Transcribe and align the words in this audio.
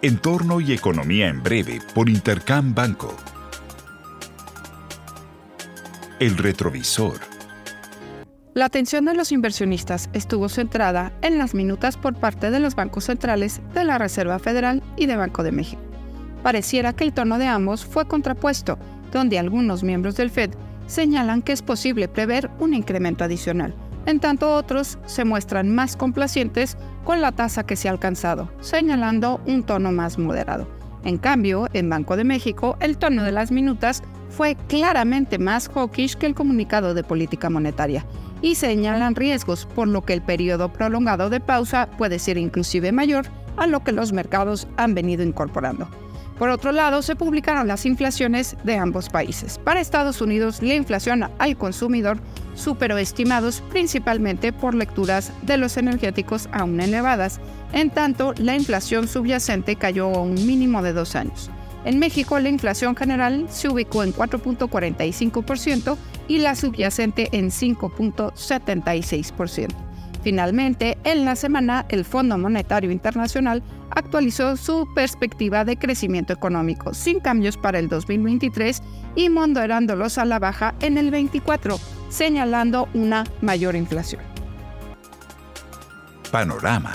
Entorno 0.00 0.60
y 0.60 0.72
economía 0.72 1.26
en 1.26 1.42
breve 1.42 1.80
por 1.92 2.08
Intercam 2.08 2.72
Banco. 2.72 3.12
El 6.20 6.38
retrovisor. 6.38 7.18
La 8.54 8.66
atención 8.66 9.06
de 9.06 9.14
los 9.14 9.32
inversionistas 9.32 10.08
estuvo 10.12 10.48
centrada 10.48 11.12
en 11.20 11.36
las 11.36 11.52
minutas 11.52 11.96
por 11.96 12.14
parte 12.14 12.52
de 12.52 12.60
los 12.60 12.76
bancos 12.76 13.06
centrales 13.06 13.60
de 13.74 13.82
la 13.82 13.98
Reserva 13.98 14.38
Federal 14.38 14.84
y 14.96 15.06
de 15.06 15.16
Banco 15.16 15.42
de 15.42 15.50
México. 15.50 15.82
Pareciera 16.44 16.92
que 16.92 17.02
el 17.02 17.12
tono 17.12 17.40
de 17.40 17.48
ambos 17.48 17.84
fue 17.84 18.06
contrapuesto, 18.06 18.78
donde 19.10 19.40
algunos 19.40 19.82
miembros 19.82 20.14
del 20.14 20.30
Fed 20.30 20.50
señalan 20.86 21.42
que 21.42 21.50
es 21.50 21.62
posible 21.62 22.06
prever 22.06 22.52
un 22.60 22.72
incremento 22.72 23.24
adicional, 23.24 23.74
en 24.08 24.20
tanto 24.20 24.54
otros 24.54 24.98
se 25.04 25.26
muestran 25.26 25.74
más 25.74 25.94
complacientes 25.94 26.78
con 27.04 27.20
la 27.20 27.32
tasa 27.32 27.66
que 27.66 27.76
se 27.76 27.88
ha 27.88 27.90
alcanzado, 27.90 28.50
señalando 28.60 29.38
un 29.46 29.62
tono 29.62 29.92
más 29.92 30.18
moderado. 30.18 30.66
En 31.04 31.18
cambio, 31.18 31.68
en 31.74 31.90
Banco 31.90 32.16
de 32.16 32.24
México, 32.24 32.78
el 32.80 32.96
tono 32.96 33.22
de 33.22 33.32
las 33.32 33.50
minutas 33.50 34.02
fue 34.30 34.56
claramente 34.66 35.38
más 35.38 35.68
hawkish 35.68 36.14
que 36.16 36.24
el 36.24 36.34
comunicado 36.34 36.94
de 36.94 37.04
política 37.04 37.50
monetaria 37.50 38.06
y 38.40 38.54
señalan 38.54 39.14
riesgos, 39.14 39.66
por 39.66 39.88
lo 39.88 40.02
que 40.02 40.14
el 40.14 40.22
periodo 40.22 40.72
prolongado 40.72 41.28
de 41.28 41.40
pausa 41.40 41.88
puede 41.98 42.18
ser 42.18 42.38
inclusive 42.38 42.92
mayor 42.92 43.26
a 43.58 43.66
lo 43.66 43.84
que 43.84 43.92
los 43.92 44.12
mercados 44.12 44.66
han 44.78 44.94
venido 44.94 45.22
incorporando. 45.22 45.86
Por 46.38 46.50
otro 46.50 46.70
lado, 46.70 47.02
se 47.02 47.16
publicaron 47.16 47.66
las 47.66 47.84
inflaciones 47.84 48.56
de 48.62 48.76
ambos 48.76 49.08
países. 49.08 49.58
Para 49.58 49.80
Estados 49.80 50.20
Unidos, 50.20 50.62
la 50.62 50.74
inflación 50.74 51.28
al 51.38 51.56
consumidor 51.56 52.18
superó 52.54 52.96
estimados 52.96 53.62
principalmente 53.70 54.52
por 54.52 54.74
lecturas 54.74 55.32
de 55.42 55.56
los 55.56 55.76
energéticos 55.76 56.48
aún 56.52 56.80
elevadas, 56.80 57.40
en 57.72 57.90
tanto 57.90 58.34
la 58.38 58.54
inflación 58.54 59.08
subyacente 59.08 59.74
cayó 59.76 60.14
a 60.14 60.22
un 60.22 60.34
mínimo 60.34 60.80
de 60.82 60.92
dos 60.92 61.16
años. 61.16 61.50
En 61.84 61.98
México, 61.98 62.38
la 62.38 62.50
inflación 62.50 62.94
general 62.94 63.46
se 63.48 63.68
ubicó 63.68 64.04
en 64.04 64.12
4.45% 64.12 65.96
y 66.28 66.38
la 66.38 66.54
subyacente 66.54 67.28
en 67.32 67.50
5.76%. 67.50 69.87
Finalmente, 70.22 70.98
en 71.04 71.24
la 71.24 71.36
semana, 71.36 71.86
el 71.88 72.04
Fondo 72.04 72.36
Monetario 72.38 72.90
Internacional 72.90 73.62
actualizó 73.90 74.56
su 74.56 74.86
perspectiva 74.94 75.64
de 75.64 75.76
crecimiento 75.76 76.32
económico 76.32 76.92
sin 76.92 77.20
cambios 77.20 77.56
para 77.56 77.78
el 77.78 77.88
2023 77.88 78.82
y 79.14 79.28
moderándolos 79.28 80.18
a 80.18 80.24
la 80.24 80.38
baja 80.38 80.74
en 80.80 80.98
el 80.98 81.10
24, 81.10 81.78
señalando 82.08 82.88
una 82.94 83.24
mayor 83.40 83.76
inflación. 83.76 84.22
Panorama. 86.30 86.92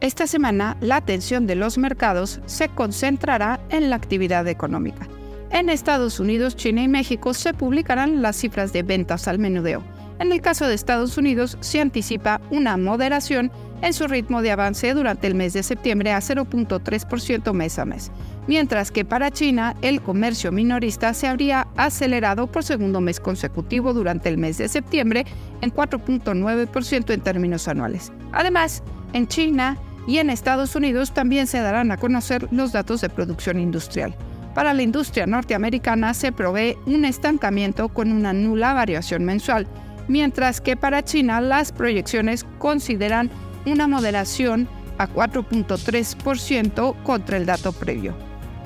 Esta 0.00 0.26
semana, 0.26 0.76
la 0.80 0.96
atención 0.96 1.46
de 1.46 1.56
los 1.56 1.78
mercados 1.78 2.40
se 2.46 2.68
concentrará 2.68 3.60
en 3.70 3.90
la 3.90 3.96
actividad 3.96 4.46
económica. 4.48 5.08
En 5.50 5.70
Estados 5.70 6.20
Unidos, 6.20 6.56
China 6.56 6.82
y 6.82 6.88
México 6.88 7.32
se 7.32 7.54
publicarán 7.54 8.20
las 8.20 8.36
cifras 8.36 8.72
de 8.72 8.82
ventas 8.82 9.28
al 9.28 9.38
menudeo 9.38 9.82
en 10.18 10.32
el 10.32 10.40
caso 10.40 10.66
de 10.66 10.74
Estados 10.74 11.18
Unidos, 11.18 11.58
se 11.60 11.80
anticipa 11.80 12.40
una 12.50 12.76
moderación 12.76 13.50
en 13.82 13.92
su 13.92 14.06
ritmo 14.06 14.42
de 14.42 14.50
avance 14.50 14.94
durante 14.94 15.26
el 15.26 15.34
mes 15.34 15.52
de 15.52 15.62
septiembre 15.62 16.12
a 16.12 16.18
0.3% 16.18 17.52
mes 17.52 17.78
a 17.78 17.84
mes, 17.84 18.10
mientras 18.46 18.90
que 18.90 19.04
para 19.04 19.30
China 19.30 19.76
el 19.82 20.00
comercio 20.00 20.52
minorista 20.52 21.12
se 21.14 21.26
habría 21.26 21.68
acelerado 21.76 22.46
por 22.46 22.64
segundo 22.64 23.00
mes 23.00 23.20
consecutivo 23.20 23.92
durante 23.92 24.28
el 24.28 24.38
mes 24.38 24.58
de 24.58 24.68
septiembre 24.68 25.26
en 25.60 25.72
4.9% 25.72 27.12
en 27.12 27.20
términos 27.20 27.68
anuales. 27.68 28.12
Además, 28.32 28.82
en 29.12 29.26
China 29.26 29.76
y 30.06 30.18
en 30.18 30.30
Estados 30.30 30.74
Unidos 30.76 31.12
también 31.12 31.46
se 31.46 31.60
darán 31.60 31.90
a 31.90 31.96
conocer 31.96 32.48
los 32.50 32.72
datos 32.72 33.00
de 33.00 33.08
producción 33.08 33.58
industrial. 33.58 34.14
Para 34.54 34.72
la 34.72 34.82
industria 34.82 35.26
norteamericana 35.26 36.14
se 36.14 36.32
provee 36.32 36.78
un 36.86 37.04
estancamiento 37.04 37.90
con 37.90 38.10
una 38.10 38.32
nula 38.32 38.72
variación 38.72 39.24
mensual, 39.24 39.66
mientras 40.08 40.60
que 40.60 40.76
para 40.76 41.04
China 41.04 41.40
las 41.40 41.72
proyecciones 41.72 42.44
consideran 42.58 43.30
una 43.64 43.86
moderación 43.88 44.68
a 44.98 45.08
4.3% 45.08 47.02
contra 47.02 47.36
el 47.36 47.46
dato 47.46 47.72
previo. 47.72 48.14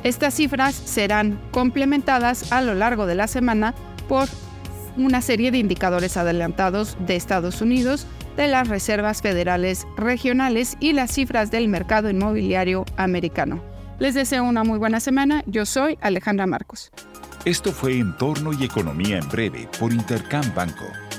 Estas 0.02 0.34
cifras 0.34 0.74
serán 0.74 1.38
complementadas 1.50 2.52
a 2.52 2.62
lo 2.62 2.74
largo 2.74 3.06
de 3.06 3.14
la 3.14 3.26
semana 3.26 3.74
por 4.08 4.28
una 4.96 5.20
serie 5.20 5.50
de 5.50 5.58
indicadores 5.58 6.16
adelantados 6.16 6.96
de 7.06 7.16
Estados 7.16 7.60
Unidos, 7.60 8.06
de 8.36 8.48
las 8.48 8.68
reservas 8.68 9.22
federales 9.22 9.86
regionales 9.96 10.76
y 10.80 10.92
las 10.92 11.12
cifras 11.12 11.50
del 11.50 11.68
mercado 11.68 12.10
inmobiliario 12.10 12.84
americano. 12.96 13.62
Les 13.98 14.14
deseo 14.14 14.44
una 14.44 14.64
muy 14.64 14.78
buena 14.78 15.00
semana. 15.00 15.42
Yo 15.46 15.66
soy 15.66 15.98
Alejandra 16.00 16.46
Marcos. 16.46 16.90
Esto 17.44 17.72
fue 17.72 17.98
Entorno 17.98 18.52
y 18.52 18.64
Economía 18.64 19.18
en 19.18 19.28
Breve 19.28 19.68
por 19.78 19.92
Intercam 19.92 20.54
Banco. 20.54 20.84